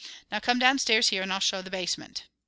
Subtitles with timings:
[0.31, 2.23] Now come downstairs here and I'll show the basement."